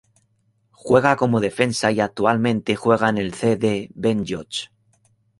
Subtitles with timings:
[0.71, 3.55] Juega como defensa y actualmente juega en el C.
[3.55, 3.91] D.
[3.93, 4.71] Benlloch.